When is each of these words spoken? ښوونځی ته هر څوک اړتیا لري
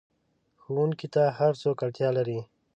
ښوونځی 0.61 1.07
ته 1.15 1.23
هر 1.37 1.53
څوک 1.61 1.77
اړتیا 1.85 2.09
لري 2.17 2.39